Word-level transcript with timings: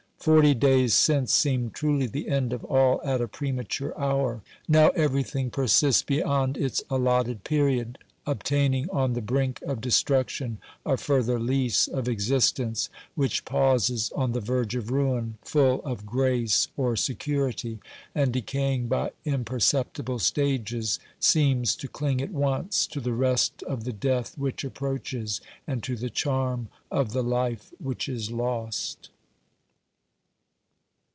Forty 0.21 0.53
days 0.53 0.93
since 0.93 1.33
seemed 1.33 1.73
truly 1.73 2.05
the 2.05 2.27
end 2.27 2.53
of 2.53 2.63
all 2.65 3.01
at 3.03 3.21
a 3.21 3.27
premature 3.27 3.91
hour; 3.99 4.43
now 4.67 4.89
everything 4.89 5.49
persists 5.49 6.03
beyond 6.03 6.57
its 6.57 6.83
allotted 6.91 7.43
period, 7.43 7.97
obtaining 8.27 8.87
on 8.91 9.13
the 9.13 9.21
brink 9.23 9.63
of 9.63 9.81
destruction 9.81 10.59
a 10.85 10.95
further 10.95 11.39
lease 11.39 11.87
of 11.87 12.07
existence, 12.07 12.87
which 13.15 13.45
pauses 13.45 14.11
on 14.15 14.33
the 14.33 14.39
verge 14.39 14.75
of 14.75 14.91
ruin, 14.91 15.39
full 15.41 15.81
of 15.81 16.05
grace 16.05 16.67
or 16.77 16.95
security, 16.95 17.79
and, 18.13 18.31
decaying 18.31 18.87
by 18.87 19.09
imperceptible 19.25 20.19
stages, 20.19 20.99
seems 21.19 21.75
to 21.75 21.87
cling 21.87 22.21
at 22.21 22.29
once 22.29 22.85
to 22.85 22.99
the 23.01 23.11
rest 23.11 23.63
of 23.63 23.85
the 23.85 23.91
death 23.93 24.37
which 24.37 24.63
approaches 24.63 25.41
and 25.65 25.81
to 25.81 25.95
the 25.95 26.11
charm 26.11 26.69
of 26.91 27.11
the 27.11 27.23
life 27.23 27.73
which 27.81 28.07
is 28.07 28.29
lost. 28.31 29.09